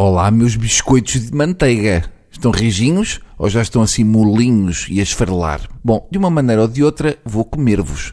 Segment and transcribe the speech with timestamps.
[0.00, 2.04] Olá, meus biscoitos de manteiga.
[2.30, 5.62] Estão rijinhos ou já estão assim molinhos e a esfarelar?
[5.82, 8.10] Bom, de uma maneira ou de outra, vou comer-vos.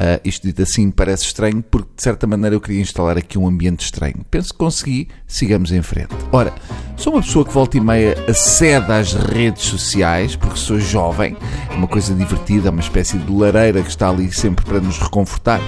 [0.00, 3.46] Uh, isto dito assim parece estranho, porque de certa maneira eu queria instalar aqui um
[3.46, 4.24] ambiente estranho.
[4.30, 6.16] Penso que consegui, sigamos em frente.
[6.32, 6.50] Ora,
[6.96, 11.36] sou uma pessoa que volta e meia acede às redes sociais, porque sou jovem,
[11.70, 14.96] é uma coisa divertida, é uma espécie de lareira que está ali sempre para nos
[14.96, 15.60] reconfortar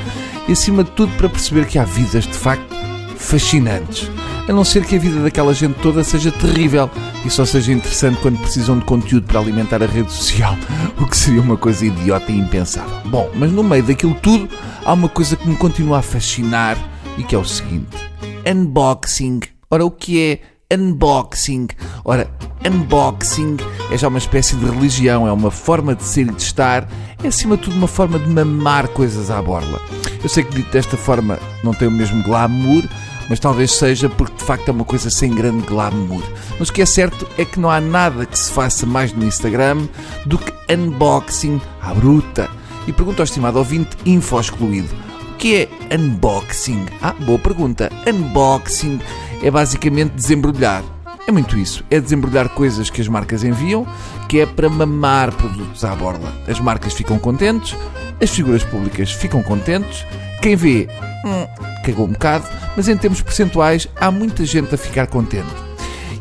[0.49, 2.75] e acima de tudo para perceber que há vidas de facto
[3.15, 4.11] fascinantes.
[4.51, 6.91] A não ser que a vida daquela gente toda seja terrível
[7.25, 10.57] e só seja interessante quando precisam de conteúdo para alimentar a rede social,
[11.01, 12.91] o que seria uma coisa idiota e impensável.
[13.05, 14.49] Bom, mas no meio daquilo tudo
[14.85, 16.77] há uma coisa que me continua a fascinar
[17.17, 17.97] e que é o seguinte:
[18.45, 19.39] unboxing.
[19.71, 20.41] Ora, o que é
[20.77, 21.69] unboxing?
[22.05, 22.29] Ora,
[22.67, 23.57] unboxing
[23.93, 26.89] é já uma espécie de religião, é uma forma de ser e de estar,
[27.23, 29.81] é acima de tudo uma forma de mamar coisas à borla.
[30.21, 32.83] Eu sei que dito desta forma não tem o mesmo glamour,
[33.31, 36.23] mas talvez seja porque de facto é uma coisa sem grande glamour.
[36.59, 39.25] Mas o que é certo é que não há nada que se faça mais no
[39.25, 39.87] Instagram
[40.27, 42.51] do que unboxing à bruta.
[42.89, 44.93] E pergunto ao estimado ouvinte, info excluído,
[45.31, 46.87] o que é unboxing?
[47.01, 47.89] Ah, boa pergunta.
[48.05, 49.01] Unboxing
[49.43, 50.83] é basicamente desembrulhar.
[51.25, 51.85] É muito isso.
[51.89, 53.87] É desembrulhar coisas que as marcas enviam,
[54.29, 56.35] que é para mamar produtos à borla.
[56.49, 57.77] As marcas ficam contentes,
[58.21, 60.05] as figuras públicas ficam contentes,
[60.41, 60.89] quem vê,
[61.25, 61.47] hum,
[61.85, 62.47] cagou um bocado,
[62.77, 65.49] mas em termos percentuais há muita gente a ficar contente.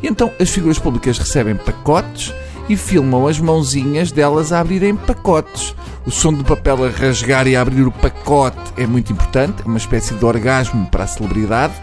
[0.02, 2.34] E então as figuras públicas recebem pacotes
[2.67, 5.76] e filmam as mãozinhas delas a abrirem pacotes.
[6.06, 9.66] O som do papel a rasgar e a abrir o pacote é muito importante, é
[9.66, 11.73] uma espécie de orgasmo para a celebridade.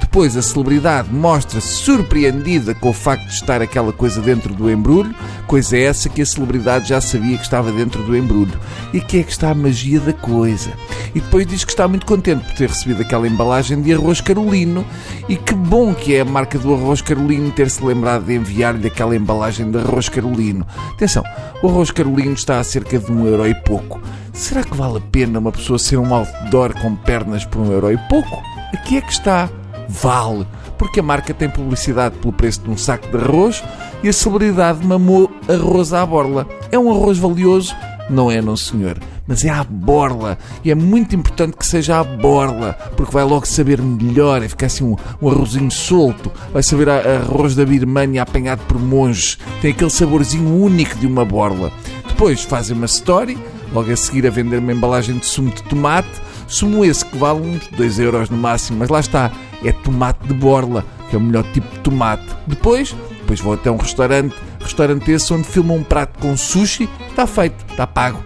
[0.00, 5.14] Depois a celebridade mostra-se surpreendida com o facto de estar aquela coisa dentro do embrulho,
[5.46, 8.58] coisa essa que a celebridade já sabia que estava dentro do embrulho.
[8.92, 10.72] E que é que está a magia da coisa?
[11.14, 14.84] E depois diz que está muito contente por ter recebido aquela embalagem de arroz carolino
[15.28, 19.16] e que bom que é a marca do arroz carolino ter-se lembrado de enviar-lhe aquela
[19.16, 20.66] embalagem de arroz carolino.
[20.92, 21.24] Atenção,
[21.62, 24.00] o arroz carolino está a cerca de um euro e pouco.
[24.32, 27.92] Será que vale a pena uma pessoa ser um outdoor com pernas por um euro
[27.92, 28.42] e pouco?
[28.72, 29.50] Aqui é que está
[29.88, 30.46] vale,
[30.78, 33.62] porque a marca tem publicidade pelo preço de um saco de arroz
[34.02, 36.46] e a celebridade mamou arroz à borla.
[36.70, 37.74] É um arroz valioso?
[38.08, 38.98] Não é, não senhor,
[39.30, 40.36] mas é à borla.
[40.64, 44.66] E é muito importante que seja à borla, porque vai logo saber melhor, é ficar
[44.66, 49.38] assim um, um arrozinho solto, vai saber a, a arroz da Birmania apanhado por monges,
[49.62, 51.72] tem aquele saborzinho único de uma borla.
[52.08, 53.38] Depois fazem uma story,
[53.72, 56.10] logo a seguir a vender uma embalagem de sumo de tomate,
[56.48, 59.30] sumo esse que vale uns 2 euros no máximo, mas lá está,
[59.64, 62.26] é tomate de borla, que é o melhor tipo de tomate.
[62.48, 67.28] Depois, depois vou até um restaurante, restaurante esse onde filmam um prato com sushi, está
[67.28, 68.20] feito, está pago.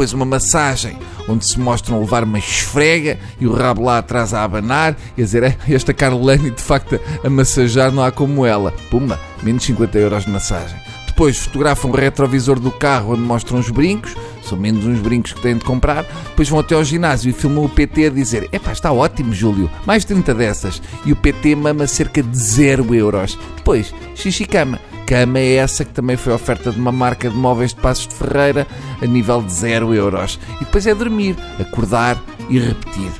[0.00, 0.96] Depois uma massagem,
[1.28, 5.24] onde se mostram levar uma esfrega e o rabo lá atrás a abanar e a
[5.26, 8.72] dizer, é, esta Carolane de facto a massajar não há como ela.
[8.90, 10.80] Puma, menos 50 euros de massagem.
[11.06, 15.42] Depois fotografam o retrovisor do carro onde mostram os brincos, são menos uns brincos que
[15.42, 16.06] têm de comprar.
[16.30, 19.70] Depois vão até ao ginásio e filmam o PT a dizer: Epá, está ótimo, Júlio,
[19.84, 20.80] mais 30 dessas.
[21.04, 23.38] E o PT mama cerca de 0 euros.
[23.54, 24.80] Depois, xixi cama.
[25.10, 28.14] Cama é essa que também foi oferta de uma marca de móveis de Passos de
[28.14, 28.64] Ferreira
[29.02, 30.38] a nível de 0 euros.
[30.60, 32.16] E depois é dormir, acordar
[32.48, 33.10] e repetir.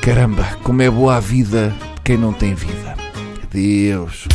[0.00, 2.94] Caramba, como é boa a vida de quem não tem vida.
[3.42, 4.28] Adeus.